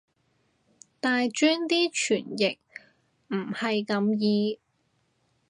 [0.99, 2.57] 大專啲傳譯
[3.27, 4.57] 唔係咁易